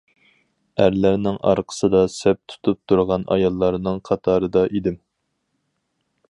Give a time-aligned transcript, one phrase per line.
[0.85, 4.99] ئەرلەرنىڭ ئارقىسىدا سەپ تۇتۇپ تۇرغان ئاياللارنىڭ قاتارىدا ئىدىم.